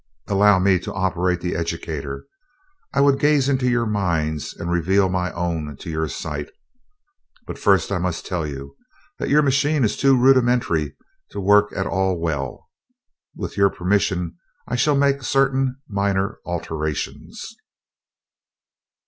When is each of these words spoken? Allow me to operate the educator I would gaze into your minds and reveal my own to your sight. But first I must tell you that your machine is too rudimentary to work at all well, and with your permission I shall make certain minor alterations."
Allow 0.27 0.57
me 0.57 0.79
to 0.79 0.91
operate 0.95 1.41
the 1.41 1.55
educator 1.55 2.25
I 2.91 3.01
would 3.01 3.19
gaze 3.19 3.47
into 3.47 3.69
your 3.69 3.85
minds 3.85 4.51
and 4.55 4.71
reveal 4.71 5.09
my 5.09 5.31
own 5.33 5.77
to 5.77 5.91
your 5.91 6.07
sight. 6.07 6.49
But 7.45 7.59
first 7.59 7.91
I 7.91 7.99
must 7.99 8.25
tell 8.25 8.47
you 8.47 8.75
that 9.19 9.29
your 9.29 9.43
machine 9.43 9.83
is 9.83 9.95
too 9.95 10.17
rudimentary 10.17 10.95
to 11.29 11.39
work 11.39 11.71
at 11.77 11.85
all 11.85 12.19
well, 12.19 12.67
and 13.35 13.43
with 13.43 13.57
your 13.57 13.69
permission 13.69 14.37
I 14.67 14.75
shall 14.75 14.95
make 14.95 15.21
certain 15.21 15.77
minor 15.87 16.39
alterations." 16.47 17.55